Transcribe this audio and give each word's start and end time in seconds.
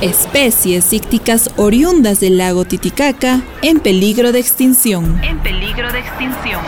Especies 0.00 0.92
ícticas 0.92 1.50
oriundas 1.56 2.20
del 2.20 2.38
lago 2.38 2.64
Titicaca 2.64 3.42
en 3.62 3.80
peligro 3.80 4.32
de 4.32 4.40
extinción. 4.40 5.20
En 5.22 5.38
peligro 5.40 5.90
de 5.92 6.00
extinción. 6.00 6.60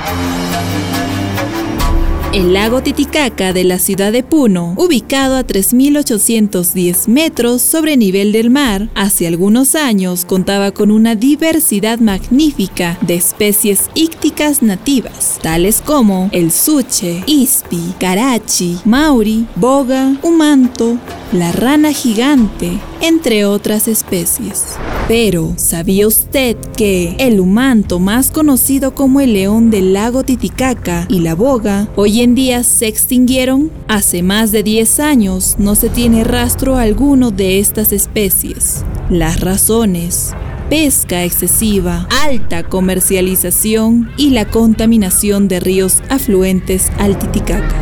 El 2.37 2.53
lago 2.53 2.83
Titicaca 2.83 3.55
de 3.55 3.65
la 3.65 3.79
ciudad 3.79 4.13
de 4.13 4.23
Puno, 4.23 4.75
ubicado 4.77 5.39
a 5.39 5.47
3.810 5.47 7.09
metros 7.09 7.63
sobre 7.63 7.97
nivel 7.97 8.31
del 8.31 8.51
mar, 8.51 8.91
hace 8.95 9.27
algunos 9.27 9.75
años 9.75 10.27
contaba 10.27 10.71
con 10.71 10.91
una 10.91 11.15
diversidad 11.15 11.99
magnífica 11.99 12.99
de 13.01 13.15
especies 13.15 13.89
ícticas 13.95 14.61
nativas, 14.61 15.39
tales 15.41 15.81
como 15.81 16.29
el 16.31 16.53
suche, 16.53 17.25
ispi, 17.27 17.95
carachi, 17.99 18.81
mauri, 18.85 19.47
boga, 19.57 20.15
humanto, 20.21 20.99
la 21.33 21.53
rana 21.53 21.95
gigante, 21.95 22.79
entre 23.01 23.47
otras 23.47 23.89
especies. 23.89 24.77
Pero, 25.09 25.55
¿sabía 25.57 26.09
usted 26.09 26.57
que 26.77 27.15
el 27.19 27.39
humanto 27.39 28.01
más 28.01 28.31
conocido 28.31 28.95
como 28.95 29.21
el 29.21 29.35
león 29.35 29.71
del 29.71 29.93
lago 29.93 30.25
Titicaca 30.25 31.07
y 31.09 31.21
la 31.21 31.37
boga 31.37 31.89
hoy 31.95 32.23
en 32.23 32.26
día 32.35 32.65
se 32.65 32.89
extinguieron? 32.89 33.71
Hace 33.89 34.23
más 34.23 34.53
de 34.53 34.63
10 34.63 35.01
años 35.01 35.57
no 35.59 35.75
se 35.75 35.89
tiene 35.89 36.25
rastro 36.25 36.77
alguno 36.77 37.31
de 37.31 37.59
estas 37.59 37.93
especies. 37.93 38.85
Las 39.11 39.41
razones 39.41 40.35
pesca 40.69 41.25
excesiva, 41.25 42.09
alta 42.11 42.65
comercialización 42.65 44.11
y 44.17 44.31
la 44.31 44.47
contaminación 44.47 45.49
de 45.49 45.61
ríos 45.61 46.03
afluentes 46.09 46.91
al 46.99 47.19
Titicaca. 47.19 47.75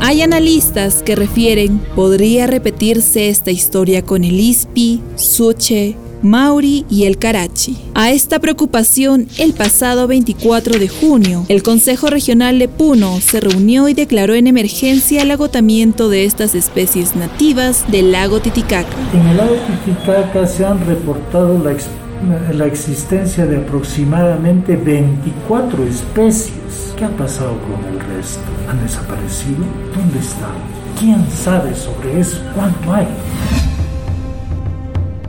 Hay 0.00 0.22
analistas 0.22 1.02
que 1.02 1.16
refieren 1.16 1.78
podría 1.94 2.46
repetirse 2.46 3.28
esta 3.28 3.50
historia 3.50 4.02
con 4.02 4.24
el 4.24 4.38
ISPI, 4.38 5.02
Suche, 5.16 5.96
Mauri 6.22 6.84
y 6.90 7.04
el 7.04 7.18
Karachi. 7.18 7.76
A 7.94 8.10
esta 8.10 8.38
preocupación, 8.38 9.28
el 9.38 9.52
pasado 9.52 10.06
24 10.06 10.78
de 10.78 10.88
junio, 10.88 11.44
el 11.48 11.62
Consejo 11.62 12.08
Regional 12.08 12.58
de 12.58 12.68
Puno 12.68 13.20
se 13.20 13.40
reunió 13.40 13.88
y 13.88 13.94
declaró 13.94 14.34
en 14.34 14.46
emergencia 14.46 15.22
el 15.22 15.30
agotamiento 15.30 16.08
de 16.08 16.24
estas 16.24 16.54
especies 16.54 17.16
nativas 17.16 17.84
del 17.90 18.12
lago 18.12 18.40
Titicaca. 18.40 18.96
En 19.14 19.26
el 19.26 19.36
lago 19.36 19.56
Titicaca 19.84 20.46
se 20.46 20.64
han 20.64 20.84
reportado 20.86 21.58
la 21.58 21.70
la 22.52 22.66
existencia 22.66 23.46
de 23.46 23.56
aproximadamente 23.58 24.76
24 24.76 25.84
especies. 25.84 26.94
¿Qué 26.96 27.04
ha 27.04 27.10
pasado 27.10 27.56
con 27.62 27.82
el 27.92 27.98
resto? 28.16 28.42
¿Han 28.68 28.82
desaparecido? 28.82 29.64
¿Dónde 29.96 30.18
están? 30.18 30.54
¿Quién 30.98 31.26
sabe 31.30 31.74
sobre 31.74 32.20
eso? 32.20 32.38
¿Cuánto 32.54 32.92
hay? 32.92 33.08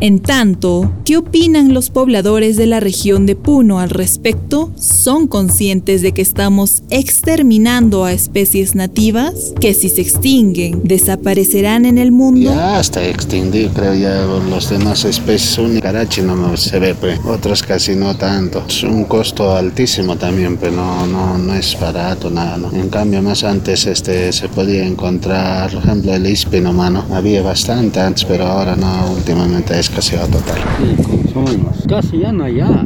En 0.01 0.19
tanto, 0.19 0.91
¿qué 1.05 1.15
opinan 1.15 1.75
los 1.75 1.91
pobladores 1.91 2.57
de 2.57 2.65
la 2.65 2.79
región 2.79 3.27
de 3.27 3.35
Puno 3.35 3.79
al 3.79 3.91
respecto? 3.91 4.71
¿Son 4.75 5.27
conscientes 5.27 6.01
de 6.01 6.11
que 6.11 6.23
estamos 6.23 6.81
exterminando 6.89 8.03
a 8.03 8.11
especies 8.11 8.73
nativas? 8.73 9.53
¿Que 9.61 9.75
si 9.75 9.89
se 9.89 10.01
extinguen, 10.01 10.81
desaparecerán 10.83 11.85
en 11.85 11.99
el 11.99 12.11
mundo? 12.11 12.49
Ya 12.51 12.79
hasta 12.79 13.05
extinguir, 13.05 13.69
creo 13.75 13.93
ya 13.93 14.25
los 14.49 14.71
demás 14.71 15.05
especies. 15.05 15.59
Un 15.59 15.79
carachi 15.79 16.23
no 16.23 16.57
se 16.57 16.79
ve, 16.79 16.95
pues. 16.95 17.19
otros 17.23 17.61
casi 17.61 17.95
no 17.95 18.17
tanto. 18.17 18.63
Es 18.67 18.81
un 18.81 19.03
costo 19.03 19.55
altísimo 19.55 20.15
también, 20.15 20.57
pero 20.57 20.77
no, 20.77 21.05
no, 21.05 21.37
no 21.37 21.53
es 21.53 21.79
barato 21.79 22.31
nada. 22.31 22.57
¿no? 22.57 22.71
En 22.73 22.89
cambio, 22.89 23.21
más 23.21 23.43
antes 23.43 23.85
este, 23.85 24.33
se 24.33 24.49
podía 24.49 24.83
encontrar, 24.83 25.69
por 25.69 25.83
ejemplo, 25.83 26.15
el 26.15 26.25
ispino, 26.25 26.73
mano. 26.73 27.05
Había 27.11 27.43
bastante 27.43 27.99
antes, 27.99 28.25
pero 28.25 28.47
ahora 28.47 28.75
no, 28.75 29.11
últimamente 29.11 29.79
es 29.79 29.90
escaseado 29.91 30.27
total. 30.27 30.57
Sí, 30.79 31.03
consumimos. 31.03 31.85
Casi 31.87 32.19
ya 32.19 32.31
no 32.31 32.45
hay 32.45 32.55
ya. 32.55 32.85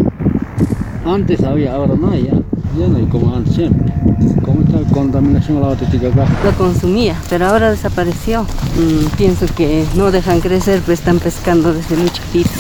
Antes 1.06 1.44
había, 1.44 1.76
ahora 1.76 1.94
no 1.96 2.10
hay 2.10 2.24
ya. 2.24 2.34
Ya 2.80 2.88
no 2.88 2.98
hay 2.98 3.06
como 3.06 3.36
antes 3.36 3.54
siempre. 3.56 3.94
¿Cómo 4.44 4.62
está 4.62 4.80
la 4.80 4.90
contaminación 4.90 5.58
a 5.58 5.68
la 5.68 5.74
acá? 5.74 6.40
Lo 6.44 6.58
consumía, 6.58 7.20
pero 7.30 7.48
ahora 7.48 7.72
desapareció. 7.72 8.44
Mm, 8.44 9.16
pienso 9.18 9.46
que 9.56 9.84
no 9.96 10.12
dejan 10.12 10.42
crecer, 10.42 10.82
pues 10.86 11.00
están 11.00 11.20
pescando 11.20 11.74
desde 11.74 11.96
muy 11.96 12.10
chiquitos. 12.10 12.52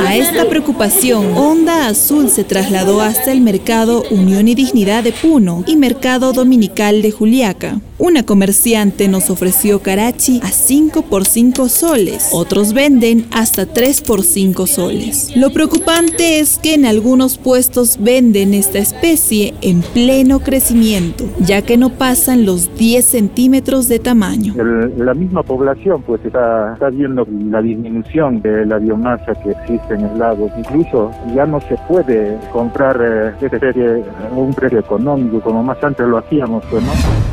A 0.00 0.16
esta 0.16 0.48
preocupación, 0.48 1.36
Onda 1.36 1.88
Azul 1.88 2.30
se 2.30 2.44
trasladó 2.44 3.00
hasta 3.00 3.32
el 3.32 3.40
mercado 3.40 4.04
Unión 4.10 4.48
y 4.48 4.54
Dignidad 4.54 5.04
de 5.04 5.12
Puno 5.12 5.64
y 5.66 5.76
Mercado 5.76 6.32
Dominical 6.32 7.02
de 7.02 7.10
Juliaca. 7.10 7.80
Una 7.98 8.24
comerciante 8.24 9.08
nos 9.08 9.30
ofreció 9.30 9.80
carachi 9.80 10.40
a 10.42 10.50
5 10.50 11.02
por 11.02 11.24
5 11.26 11.68
soles, 11.70 12.28
otros 12.30 12.74
venden 12.74 13.26
hasta 13.30 13.64
3 13.64 14.02
por 14.02 14.22
5 14.22 14.66
soles. 14.66 15.30
Lo 15.34 15.50
preocupante 15.50 16.38
es 16.38 16.58
que 16.58 16.74
en 16.74 16.84
algunos 16.84 17.38
puestos 17.38 17.96
venden 17.98 18.52
esta 18.52 18.78
especie 18.78 19.25
en 19.32 19.82
pleno 19.82 20.40
crecimiento, 20.40 21.24
ya 21.40 21.62
que 21.62 21.76
no 21.76 21.90
pasan 21.90 22.46
los 22.46 22.72
10 22.76 23.04
centímetros 23.04 23.88
de 23.88 23.98
tamaño. 23.98 24.54
la 24.96 25.14
misma 25.14 25.42
población 25.42 26.02
pues 26.02 26.24
está, 26.24 26.74
está 26.74 26.90
viendo 26.90 27.26
la 27.50 27.60
disminución 27.60 28.40
de 28.42 28.66
la 28.66 28.78
biomasa 28.78 29.34
que 29.42 29.50
existe 29.50 29.94
en 29.94 30.02
el 30.02 30.18
lago. 30.18 30.48
Incluso 30.56 31.10
ya 31.34 31.44
no 31.44 31.60
se 31.60 31.76
puede 31.88 32.38
comprar 32.52 33.00
eh, 33.00 33.32
esta 33.44 33.58
serie 33.58 34.04
a 34.30 34.34
un 34.34 34.54
precio 34.54 34.78
económico 34.78 35.40
como 35.40 35.62
más 35.62 35.82
antes 35.82 36.06
lo 36.06 36.18
hacíamos, 36.18 36.62
pues, 36.70 36.82
¿no? 36.82 37.25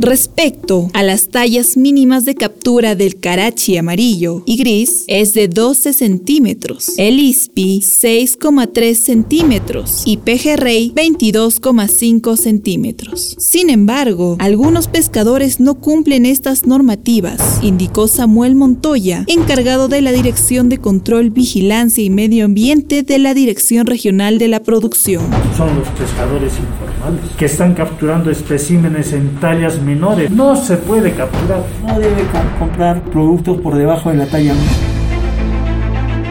Respecto 0.00 0.90
a 0.94 1.02
las 1.02 1.28
tallas 1.28 1.76
mínimas 1.76 2.24
de 2.24 2.36
captura 2.36 2.94
del 2.94 3.18
carachi 3.18 3.76
amarillo 3.76 4.44
y 4.46 4.56
gris, 4.56 5.02
es 5.08 5.34
de 5.34 5.48
12 5.48 5.92
centímetros, 5.92 6.92
el 6.98 7.18
ispi 7.18 7.80
6,3 7.80 8.94
centímetros 8.94 10.02
y 10.06 10.18
pejerrey 10.18 10.92
22,5 10.94 12.36
centímetros. 12.36 13.34
Sin 13.40 13.70
embargo, 13.70 14.36
algunos 14.38 14.86
pescadores 14.86 15.58
no 15.58 15.74
cumplen 15.74 16.26
estas 16.26 16.64
normativas, 16.64 17.58
indicó 17.62 18.06
Samuel 18.06 18.54
Montoya, 18.54 19.24
encargado 19.26 19.88
de 19.88 20.00
la 20.00 20.12
Dirección 20.12 20.68
de 20.68 20.78
Control, 20.78 21.30
Vigilancia 21.30 22.04
y 22.04 22.10
Medio 22.10 22.44
Ambiente 22.44 23.02
de 23.02 23.18
la 23.18 23.34
Dirección 23.34 23.86
Regional 23.86 24.38
de 24.38 24.46
la 24.46 24.62
Producción. 24.62 25.24
Son 25.56 25.76
los 25.76 25.88
pescadores 25.88 26.52
informales 26.52 27.36
que 27.36 27.46
están 27.46 27.74
capturando 27.74 28.30
especímenes 28.30 29.12
en 29.12 29.40
tallas 29.40 29.87
menores. 29.88 30.30
No 30.30 30.54
se 30.54 30.76
puede 30.76 31.12
capturar. 31.12 31.62
No 31.86 31.98
debe 31.98 32.22
comprar 32.58 33.00
productos 33.02 33.60
por 33.60 33.74
debajo 33.76 34.10
de 34.10 34.16
la 34.16 34.26
talla. 34.26 34.52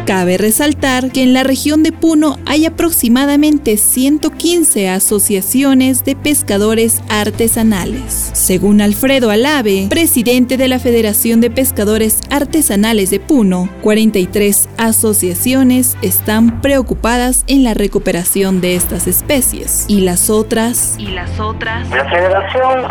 Cabe 0.08 0.38
resaltar 0.38 1.12
que 1.12 1.22
en 1.22 1.34
la 1.34 1.44
región 1.44 1.84
de 1.84 1.92
Puno 1.92 2.38
hay 2.46 2.66
aproximadamente 2.66 3.76
115 3.76 4.88
asociaciones 4.88 6.06
de 6.06 6.16
pescadores 6.16 7.04
artesanales. 7.10 8.32
Según 8.34 8.80
Alfredo 8.80 9.32
Alave, 9.32 9.88
presidente 9.90 10.56
de 10.56 10.70
la 10.70 10.80
Federación 10.80 11.42
de 11.42 11.50
Pescadores 11.50 12.22
Artesanales 12.32 13.10
de 13.10 13.20
Puno, 13.20 13.68
43 13.82 14.70
asociaciones 14.78 15.98
están 16.02 16.62
preocupadas 16.62 17.44
en 17.48 17.66
la 17.66 17.74
recuperación 17.74 18.62
de 18.62 18.76
estas 18.76 19.08
especies. 19.08 19.84
¿Y 19.90 20.00
las 20.00 20.30
otras? 20.30 20.96
¿Y 20.98 21.08
las 21.08 21.38
otras? 21.38 21.86
La 21.90 22.06
federación 22.06 22.86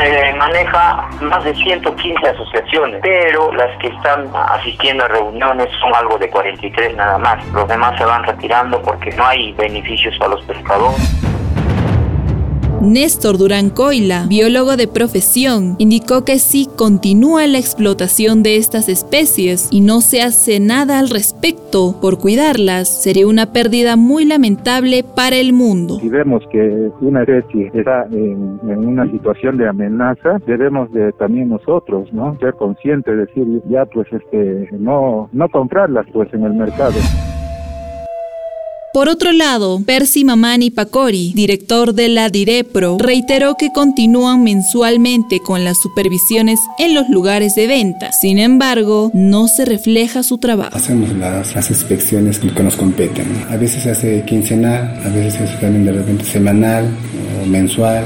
eh, 0.00 0.34
maneja 0.38 1.10
más 1.20 1.42
de 1.42 1.52
115 1.52 2.28
asociaciones, 2.28 3.00
pero 3.02 3.52
las 3.54 3.76
que 3.78 3.88
están 3.88 4.30
asistiendo 4.50 5.02
a 5.04 5.08
reuniones 5.08 5.68
son 5.80 5.92
algo 5.96 6.16
de 6.16 6.30
40 6.30 6.59
nada 6.94 7.18
más. 7.18 7.46
Los 7.48 7.66
demás 7.68 7.96
se 7.98 8.04
van 8.04 8.24
retirando 8.24 8.80
porque 8.82 9.10
no 9.12 9.24
hay 9.26 9.52
beneficios 9.52 10.16
para 10.18 10.32
los 10.32 10.44
pescadores. 10.44 11.39
Néstor 12.80 13.36
Durán 13.36 13.68
Coila, 13.68 14.24
biólogo 14.26 14.76
de 14.78 14.88
profesión, 14.88 15.76
indicó 15.78 16.24
que 16.24 16.38
si 16.38 16.66
continúa 16.66 17.46
la 17.46 17.58
explotación 17.58 18.42
de 18.42 18.56
estas 18.56 18.88
especies 18.88 19.68
y 19.70 19.82
no 19.82 20.00
se 20.00 20.22
hace 20.22 20.60
nada 20.60 20.98
al 20.98 21.10
respecto 21.10 21.94
por 22.00 22.18
cuidarlas, 22.18 23.02
sería 23.02 23.26
una 23.26 23.52
pérdida 23.52 23.96
muy 23.96 24.24
lamentable 24.24 25.04
para 25.04 25.36
el 25.36 25.52
mundo. 25.52 25.98
Si 26.00 26.08
vemos 26.08 26.42
que 26.50 26.90
una 27.02 27.22
especie 27.22 27.70
está 27.74 28.06
en, 28.10 28.58
una 28.62 29.10
situación 29.10 29.58
de 29.58 29.68
amenaza, 29.68 30.38
debemos 30.46 30.90
de 30.92 31.12
también 31.12 31.50
nosotros, 31.50 32.10
¿no? 32.14 32.38
Ser 32.38 32.54
conscientes, 32.54 33.14
decir 33.14 33.44
ya 33.68 33.84
pues 33.84 34.06
este 34.10 34.70
no 34.78 35.28
no 35.32 35.48
comprarlas 35.50 36.06
pues 36.12 36.32
en 36.32 36.44
el 36.44 36.54
mercado. 36.54 36.94
Por 38.92 39.08
otro 39.08 39.30
lado, 39.30 39.80
Percy 39.86 40.24
Mamani 40.24 40.72
Pacori, 40.72 41.32
director 41.36 41.94
de 41.94 42.08
la 42.08 42.28
Direpro, 42.28 42.98
reiteró 42.98 43.54
que 43.54 43.70
continúan 43.72 44.42
mensualmente 44.42 45.38
con 45.38 45.62
las 45.62 45.80
supervisiones 45.80 46.58
en 46.76 46.94
los 46.94 47.08
lugares 47.08 47.54
de 47.54 47.68
venta. 47.68 48.10
Sin 48.10 48.40
embargo, 48.40 49.12
no 49.14 49.46
se 49.46 49.64
refleja 49.64 50.24
su 50.24 50.38
trabajo. 50.38 50.76
Hacemos 50.76 51.12
las, 51.12 51.70
inspecciones 51.70 52.40
que 52.40 52.62
nos 52.64 52.74
competen. 52.74 53.28
A 53.48 53.56
veces 53.56 53.84
se 53.84 53.90
hace 53.92 54.24
quincenal, 54.24 55.00
a 55.04 55.08
veces 55.08 55.34
se 55.34 55.44
hace 55.44 55.56
también 55.58 55.84
de 55.84 55.92
repente 55.92 56.24
semanal 56.24 56.86
o 57.40 57.46
mensual. 57.46 58.04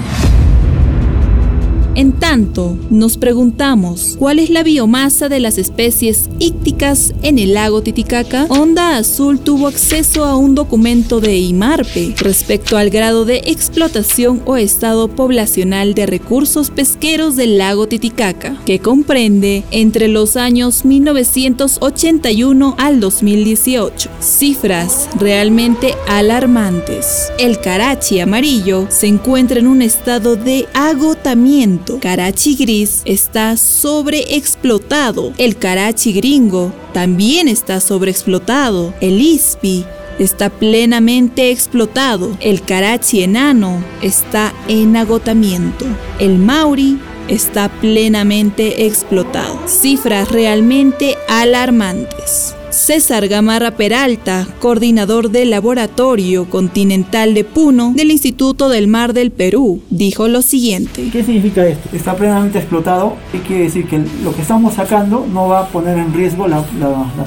En 1.97 2.11
tanto, 2.11 2.77
nos 2.91 3.17
preguntamos, 3.17 4.17
¿cuál 4.19 4.41
es 4.41 4.51
la 4.51 4.65
biomasa 4.65 5.29
de 5.29 5.39
las 5.39 5.59
especies 5.59 6.29
ícticas 6.41 7.15
en 7.23 7.39
el 7.39 7.55
lago 7.55 7.83
Titicaca? 7.83 8.47
Onda 8.49 8.97
Azul 8.97 9.39
tuvo 9.39 9.69
acceso 9.69 10.25
a 10.25 10.35
un 10.37 10.57
documento 10.57 11.21
de 11.21 11.37
IMARPE 11.37 12.17
respecto 12.19 12.77
al 12.77 12.91
grado 12.91 13.25
de 13.25 13.43
explotación 13.47 14.43
o 14.45 14.57
estado 14.57 15.07
poblacional 15.07 15.95
de 15.95 16.07
recursos 16.07 16.71
pesqueros 16.71 17.37
del 17.37 17.59
lago 17.59 17.87
Titicaca, 17.87 18.57
que 18.67 18.81
comprende 18.81 19.63
entre 19.71 20.09
los 20.09 20.37
años 20.37 20.85
1981 20.85 22.75
al 22.77 22.99
2018. 22.99 24.11
Cifras 24.19 25.09
realmente 25.17 25.95
alarmantes. 26.09 27.31
El 27.39 27.61
carachi 27.61 28.19
amarillo 28.19 28.89
se 28.89 29.07
encuentra 29.07 29.61
en 29.61 29.69
un 29.69 29.81
estado 29.81 30.35
de 30.35 30.67
agotamiento 30.75 31.84
Karachi 32.01 32.55
gris 32.57 33.03
está 33.05 33.57
sobreexplotado. 33.57 35.33
El 35.39 35.57
Karachi 35.57 36.13
gringo 36.13 36.73
también 36.93 37.49
está 37.49 37.81
sobreexplotado. 37.81 38.95
El 39.01 39.21
ISPI 39.21 39.85
está 40.19 40.51
plenamente 40.51 41.51
explotado. 41.51 42.37
El 42.41 42.63
Karachi 42.63 43.23
enano 43.23 43.83
está 44.03 44.53
en 44.69 44.97
agotamiento. 44.97 45.85
El 46.19 46.39
Mauri 46.39 46.99
está 47.29 47.69
plenamente 47.69 48.87
explotado. 48.87 49.61
Cifras 49.67 50.31
realmente 50.31 51.17
alarmantes. 51.29 52.55
César 52.75 53.29
Gamarra 53.29 53.71
Peralta, 53.71 54.49
coordinador 54.61 55.31
del 55.31 55.51
Laboratorio 55.51 56.51
Continental 56.51 57.33
de 57.33 57.45
Puno 57.45 57.93
del 57.95 58.11
Instituto 58.11 58.69
del 58.69 58.89
Mar 58.89 59.13
del 59.13 59.31
Perú, 59.31 59.81
dijo 59.91 60.27
lo 60.27 60.43
siguiente. 60.43 61.09
¿Qué 61.13 61.23
significa 61.23 61.65
esto? 61.65 61.89
Está 61.97 62.17
plenamente 62.17 62.59
explotado 62.59 63.17
y 63.33 63.39
quiere 63.39 63.65
decir 63.65 63.87
que 63.87 64.05
lo 64.25 64.35
que 64.35 64.43
estamos 64.43 64.75
sacando 64.75 65.25
no 65.33 65.49
va 65.49 65.61
a 65.61 65.69
poner 65.69 65.97
en 65.99 66.13
riesgo 66.13 66.49
la, 66.49 66.65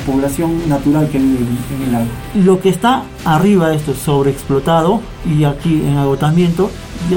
población 0.05 0.67
natural 0.67 1.09
que 1.09 1.17
vive 1.17 1.39
en 1.39 1.83
el 1.85 1.91
lago. 1.93 2.05
Lo 2.35 2.59
que 2.59 2.69
está 2.69 3.03
arriba 3.23 3.69
de 3.69 3.77
esto 3.77 3.95
sobreexplotado 3.95 5.01
y 5.25 5.45
aquí 5.45 5.81
en 5.81 5.97
agotamiento 5.97 6.69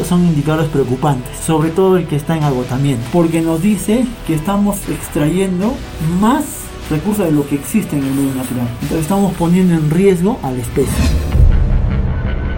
son 0.09 0.25
indicadores 0.25 0.69
preocupantes, 0.69 1.37
sobre 1.45 1.71
todo 1.71 1.97
el 1.97 2.07
que 2.07 2.17
está 2.17 2.37
en 2.37 2.45
agotamiento, 2.45 3.03
porque 3.13 3.41
nos 3.41 3.61
dice 3.61 4.05
que 4.27 4.35
estamos 4.35 4.77
extrayendo 4.89 5.75
más 6.21 6.60
recursos 6.91 7.25
de 7.25 7.33
lo 7.33 7.47
que 7.47 7.55
existe 7.55 7.97
en 7.97 8.05
el 8.05 8.13
medio 8.13 8.35
natural. 8.35 8.69
Entonces 8.83 9.03
estamos 9.03 9.33
poniendo 9.35 9.75
en 9.75 9.91
riesgo 9.91 10.39
a 10.43 10.51
la 10.51 10.59
especie. 10.59 11.40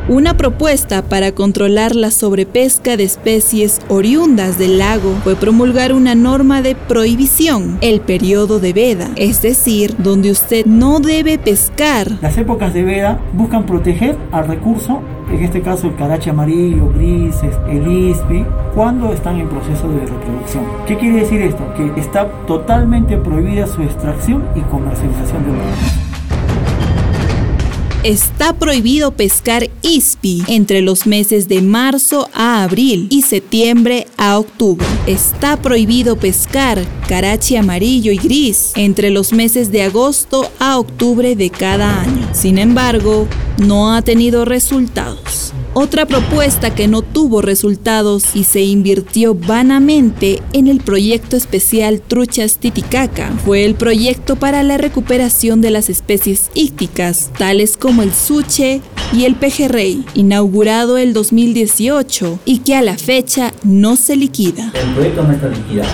Una 0.09 0.37
propuesta 0.37 1.03
para 1.03 1.31
controlar 1.31 1.95
la 1.95 2.11
sobrepesca 2.11 2.97
de 2.97 3.05
especies 3.05 3.81
oriundas 3.89 4.59
del 4.59 4.79
lago 4.79 5.15
fue 5.23 5.37
promulgar 5.37 5.93
una 5.93 6.17
norma 6.17 6.61
de 6.61 6.75
prohibición, 6.75 7.79
el 7.83 8.01
periodo 8.01 8.59
de 8.59 8.73
veda, 8.73 9.11
es 9.15 9.43
decir, 9.43 9.95
donde 9.99 10.33
usted 10.33 10.67
no 10.67 10.99
debe 10.99 11.39
pescar. 11.39 12.11
Las 12.21 12.37
épocas 12.37 12.75
de 12.75 12.83
veda 12.83 13.21
buscan 13.33 13.65
proteger 13.65 14.19
al 14.33 14.49
recurso 14.49 15.03
en 15.31 15.45
este 15.45 15.63
caso 15.63 15.87
el 15.87 15.95
carache 15.95 16.31
amarillo, 16.31 16.93
grises, 16.95 17.55
el 17.71 18.11
ispi, 18.11 18.45
cuando 18.75 19.13
están 19.13 19.39
en 19.39 19.49
proceso 19.49 19.89
de 19.89 20.01
reproducción. 20.01 20.65
¿Qué 20.87 20.99
quiere 20.99 21.21
decir 21.21 21.41
esto? 21.41 21.63
Que 21.75 22.01
está 22.01 22.29
totalmente 22.47 23.17
prohibida 23.17 23.67
su 23.67 23.83
extracción 23.83 24.45
y 24.57 24.61
comercialización 24.63 25.45
de 25.45 25.53
los 25.53 26.03
Está 28.05 28.53
prohibido 28.55 29.13
pescar 29.13 29.69
ispi 29.83 30.43
entre 30.49 30.81
los 30.81 31.07
meses 31.07 31.49
de 31.49 31.61
marzo 31.61 32.29
a 32.33 32.63
abril 32.63 33.07
y 33.11 33.23
septiembre 33.23 34.07
a 34.17 34.39
octubre. 34.39 34.87
Está 35.07 35.61
prohibido 35.61 36.17
pescar 36.17 36.85
carachi 37.09 37.57
amarillo 37.57 38.13
y 38.13 38.17
gris 38.17 38.73
entre 38.77 39.11
los 39.11 39.33
meses 39.33 39.71
de 39.71 39.83
agosto 39.83 40.51
a 40.59 40.79
octubre 40.79 41.37
de 41.37 41.51
cada 41.51 42.01
año. 42.01 42.29
Sin 42.33 42.59
embargo, 42.59 43.29
no 43.59 43.95
ha 43.95 44.03
tenido 44.03 44.45
resultados. 44.45 45.53
Otra 45.75 46.05
propuesta 46.05 46.75
que 46.75 46.87
no 46.87 47.01
tuvo 47.01 47.41
resultados 47.41 48.37
y 48.37 48.45
se 48.45 48.61
invirtió 48.61 49.35
vanamente 49.35 50.43
en 50.53 50.67
el 50.69 50.81
proyecto 50.81 51.35
especial 51.35 52.03
Truchas 52.03 52.59
Titicaca 52.59 53.33
fue 53.43 53.65
el 53.65 53.75
proyecto 53.75 54.37
para 54.37 54.63
la 54.65 54.77
recuperación 54.77 55.63
de 55.63 55.71
las 55.71 55.89
especies 55.89 56.51
ícticas, 56.53 57.31
tales 57.39 57.79
como 57.79 58.03
el 58.03 58.13
suche 58.13 58.83
y 59.13 59.25
el 59.25 59.35
pejerrey, 59.35 60.05
inaugurado 60.15 60.99
el 60.99 61.13
2018 61.13 62.41
y 62.45 62.59
que 62.59 62.75
a 62.77 62.83
la 62.83 62.97
fecha 62.97 63.53
no 63.63 63.97
se 63.97 64.17
liquida. 64.17 64.73
El 64.75 64.95
proyecto 64.95 65.23
no 65.23 65.33
está 65.33 65.49
liquidado 65.49 65.91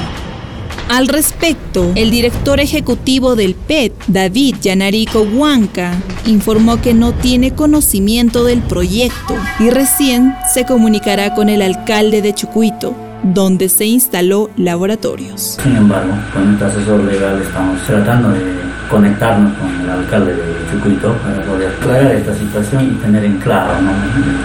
al 0.88 1.06
respecto, 1.06 1.92
el 1.96 2.10
director 2.10 2.60
ejecutivo 2.60 3.36
del 3.36 3.54
PET, 3.54 3.92
David 4.06 4.56
Yanarico 4.62 5.20
Huanca, 5.20 5.92
informó 6.24 6.80
que 6.80 6.94
no 6.94 7.12
tiene 7.12 7.54
conocimiento 7.54 8.42
del 8.42 8.62
proyecto 8.62 9.34
y 9.60 9.68
recién 9.68 10.34
se 10.52 10.64
comunicará 10.64 11.34
con 11.34 11.50
el 11.50 11.60
alcalde 11.60 12.22
de 12.22 12.32
Chucuito, 12.32 12.94
donde 13.22 13.68
se 13.68 13.84
instaló 13.84 14.48
laboratorios. 14.56 15.58
Sin 15.62 15.76
embargo, 15.76 16.14
con 16.32 16.54
este 16.54 16.64
asesor 16.64 17.04
legal 17.04 17.42
estamos 17.42 17.82
tratando 17.86 18.30
de 18.30 18.67
conectarnos 18.88 19.52
con 19.58 19.68
el 19.80 19.90
alcalde 19.90 20.34
de 20.34 20.70
Chucuito 20.70 21.12
para 21.14 21.42
poder 21.42 21.70
aclarar 21.70 22.12
esta 22.12 22.34
situación 22.34 22.84
y 22.84 22.90
tener 23.02 23.24
en 23.24 23.38
claro 23.38 23.74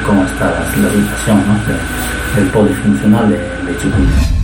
cómo 0.05 0.25
está 0.25 0.45
la, 0.45 0.65
situación 0.71 1.41
del 2.35 2.47
polifuncional 2.47 3.29
de, 3.29 3.37
de 3.37 3.77
Chucuito. 3.81 4.42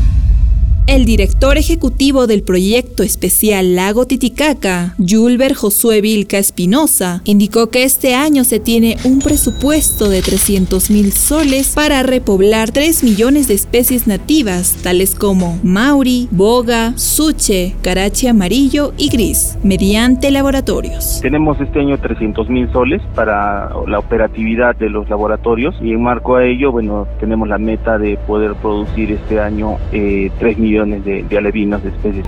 El 0.89 1.05
director 1.05 1.59
ejecutivo 1.59 2.25
del 2.25 2.41
proyecto 2.41 3.03
especial 3.03 3.75
Lago 3.75 4.07
Titicaca, 4.07 4.95
Julber 4.97 5.53
Josué 5.53 6.01
Vilca 6.01 6.39
Espinosa, 6.39 7.21
indicó 7.25 7.69
que 7.69 7.83
este 7.83 8.15
año 8.15 8.43
se 8.43 8.59
tiene 8.59 8.97
un 9.03 9.19
presupuesto 9.19 10.09
de 10.09 10.23
300 10.23 10.89
mil 10.89 11.11
soles 11.11 11.75
para 11.75 12.01
repoblar 12.01 12.71
3 12.71 13.03
millones 13.03 13.47
de 13.47 13.53
especies 13.53 14.07
nativas, 14.07 14.79
tales 14.81 15.13
como 15.13 15.59
mauri, 15.61 16.27
boga, 16.31 16.93
suche, 16.97 17.75
carache 17.83 18.27
amarillo 18.27 18.91
y 18.97 19.09
gris, 19.11 19.59
mediante 19.63 20.31
laboratorios. 20.31 21.19
Tenemos 21.21 21.61
este 21.61 21.81
año 21.81 21.99
300 21.99 22.49
mil 22.49 22.67
soles 22.71 23.03
para 23.13 23.69
la 23.85 23.99
operatividad 23.99 24.75
de 24.75 24.89
los 24.89 25.07
laboratorios 25.07 25.75
y 25.83 25.91
en 25.91 26.01
marco 26.01 26.37
a 26.37 26.45
ello, 26.45 26.71
bueno, 26.71 27.05
tenemos 27.19 27.47
la 27.47 27.59
meta 27.59 27.99
de 27.99 28.17
poder 28.17 28.55
producir 28.55 29.11
este 29.11 29.39
año 29.39 29.77
eh, 29.91 30.31
3 30.39 30.57
millones 30.57 30.78
de, 30.85 31.37
alevinos 31.37 31.83
de 31.83 31.89
especies 31.89 32.25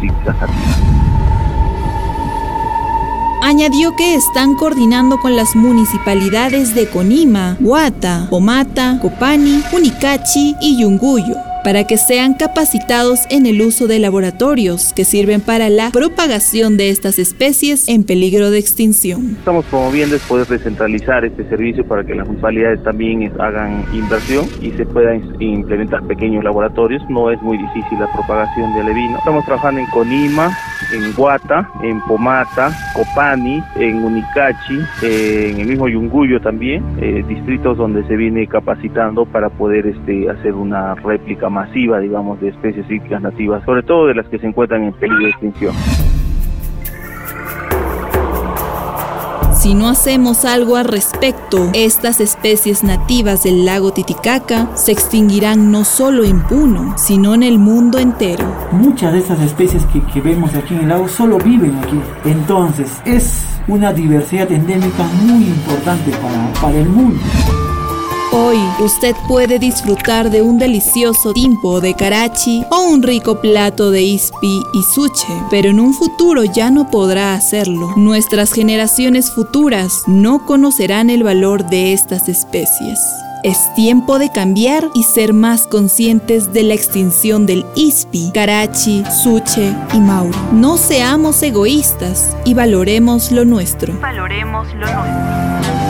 Añadió 3.43 3.95
que 3.95 4.15
están 4.15 4.55
coordinando 4.55 5.17
con 5.17 5.35
las 5.35 5.55
municipalidades 5.55 6.75
de 6.75 6.87
Conima, 6.87 7.57
Huata, 7.59 8.27
Pomata, 8.29 8.99
Copani, 9.01 9.63
Unicachi 9.73 10.55
y 10.61 10.81
Yunguyo 10.81 11.50
para 11.63 11.85
que 11.85 11.97
sean 11.97 12.33
capacitados 12.33 13.25
en 13.29 13.45
el 13.45 13.61
uso 13.61 13.87
de 13.87 13.99
laboratorios 13.99 14.93
que 14.93 15.05
sirven 15.05 15.41
para 15.41 15.69
la 15.69 15.91
propagación 15.91 16.77
de 16.77 16.89
estas 16.89 17.19
especies 17.19 17.87
en 17.87 18.03
peligro 18.03 18.51
de 18.51 18.59
extinción. 18.59 19.35
Estamos 19.37 19.65
promoviendo 19.65 20.15
es 20.15 20.21
poder 20.23 20.47
descentralizar 20.47 21.25
este 21.25 21.47
servicio 21.49 21.85
para 21.85 22.03
que 22.03 22.15
las 22.15 22.25
municipalidades 22.25 22.83
también 22.83 23.31
hagan 23.39 23.85
inversión 23.93 24.47
y 24.61 24.71
se 24.71 24.85
puedan 24.85 25.21
implementar 25.39 26.03
pequeños 26.03 26.43
laboratorios. 26.43 27.03
No 27.09 27.31
es 27.31 27.41
muy 27.41 27.57
difícil 27.57 27.99
la 27.99 28.11
propagación 28.11 28.73
de 28.73 28.81
alevino. 28.81 29.17
Estamos 29.17 29.45
trabajando 29.45 29.81
en 29.81 29.87
Conima, 29.87 30.57
en 30.93 31.13
Guata, 31.13 31.69
en 31.83 31.99
Pomata, 32.01 32.71
Copani, 32.93 33.63
en 33.75 34.03
Unicachi, 34.03 34.79
en 35.03 35.59
el 35.59 35.67
mismo 35.67 35.87
Yunguyo 35.87 36.41
también, 36.41 36.83
eh, 36.99 37.23
distritos 37.27 37.77
donde 37.77 38.05
se 38.07 38.15
viene 38.15 38.47
capacitando 38.47 39.25
para 39.25 39.49
poder 39.49 39.87
este, 39.87 40.29
hacer 40.29 40.53
una 40.53 40.95
réplica 40.95 41.49
masiva, 41.51 41.99
digamos, 41.99 42.39
de 42.41 42.49
especies 42.49 42.87
cíclicas 42.87 43.21
nativas, 43.21 43.63
sobre 43.65 43.83
todo 43.83 44.07
de 44.07 44.15
las 44.15 44.27
que 44.27 44.39
se 44.39 44.47
encuentran 44.47 44.83
en 44.83 44.93
peligro 44.93 45.25
de 45.25 45.29
extinción. 45.29 45.75
Si 49.61 49.75
no 49.75 49.89
hacemos 49.89 50.43
algo 50.43 50.75
al 50.75 50.85
respecto, 50.85 51.69
estas 51.73 52.19
especies 52.19 52.83
nativas 52.83 53.43
del 53.43 53.63
lago 53.63 53.93
Titicaca 53.93 54.75
se 54.75 54.91
extinguirán 54.91 55.71
no 55.71 55.83
solo 55.83 56.23
en 56.23 56.41
Puno, 56.41 56.97
sino 56.97 57.35
en 57.35 57.43
el 57.43 57.59
mundo 57.59 57.99
entero. 57.99 58.43
Muchas 58.71 59.13
de 59.13 59.19
estas 59.19 59.39
especies 59.39 59.85
que, 59.85 60.19
vemos 60.19 60.55
aquí 60.55 60.73
en 60.73 60.79
el 60.79 60.87
lago 60.87 61.07
solo 61.07 61.37
viven 61.37 61.75
aquí. 61.75 61.99
Entonces, 62.25 63.03
es 63.05 63.45
una 63.67 63.93
diversidad 63.93 64.51
endémica 64.51 65.03
muy 65.21 65.43
importante 65.43 66.09
para, 66.09 66.53
para 66.59 66.79
el 66.79 66.89
mundo. 66.89 67.21
Hoy 68.33 68.57
usted 68.79 69.13
puede 69.27 69.59
disfrutar 69.59 70.29
de 70.29 70.41
un 70.41 70.57
delicioso 70.57 71.33
timpo 71.33 71.81
de 71.81 71.93
karachi 71.93 72.63
o 72.71 72.83
un 72.83 73.03
rico 73.03 73.41
plato 73.41 73.91
de 73.91 74.03
ispi 74.03 74.63
y 74.73 74.83
suche, 74.83 75.27
pero 75.49 75.69
en 75.69 75.81
un 75.81 75.93
futuro 75.93 76.45
ya 76.45 76.71
no 76.71 76.89
podrá 76.89 77.33
hacerlo. 77.33 77.93
Nuestras 77.97 78.53
generaciones 78.53 79.31
futuras 79.31 80.03
no 80.07 80.45
conocerán 80.45 81.09
el 81.09 81.23
valor 81.23 81.65
de 81.65 81.91
estas 81.91 82.29
especies. 82.29 82.99
Es 83.43 83.73
tiempo 83.75 84.17
de 84.17 84.31
cambiar 84.31 84.87
y 84.93 85.03
ser 85.03 85.33
más 85.33 85.67
conscientes 85.67 86.53
de 86.53 86.63
la 86.63 86.73
extinción 86.73 87.45
del 87.45 87.65
ISPI, 87.75 88.31
Karachi, 88.33 89.03
Suche 89.23 89.75
y 89.93 89.99
Mauro. 89.99 90.37
No 90.53 90.77
seamos 90.77 91.43
egoístas 91.43 92.37
y 92.45 92.53
valoremos 92.53 93.33
lo 93.33 93.43
nuestro. 93.43 93.93
Valoremos 93.99 94.73
lo 94.75 94.87
nuestro. 94.87 95.80